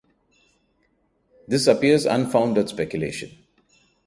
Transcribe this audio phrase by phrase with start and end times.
[1.47, 3.37] This appears unfounded speculation.